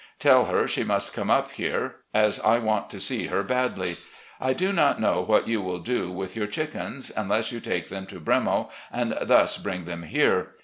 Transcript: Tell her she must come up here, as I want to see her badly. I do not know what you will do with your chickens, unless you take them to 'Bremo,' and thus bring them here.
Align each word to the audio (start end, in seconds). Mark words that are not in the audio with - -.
Tell 0.17 0.45
her 0.45 0.67
she 0.67 0.83
must 0.83 1.13
come 1.13 1.29
up 1.29 1.51
here, 1.51 1.97
as 2.11 2.39
I 2.39 2.57
want 2.57 2.89
to 2.89 2.99
see 2.99 3.27
her 3.27 3.43
badly. 3.43 3.97
I 4.39 4.51
do 4.51 4.73
not 4.73 4.99
know 4.99 5.21
what 5.21 5.47
you 5.47 5.61
will 5.61 5.77
do 5.77 6.11
with 6.11 6.35
your 6.35 6.47
chickens, 6.47 7.11
unless 7.15 7.51
you 7.51 7.59
take 7.59 7.89
them 7.89 8.07
to 8.07 8.19
'Bremo,' 8.19 8.71
and 8.91 9.15
thus 9.21 9.57
bring 9.59 9.85
them 9.85 10.01
here. 10.01 10.55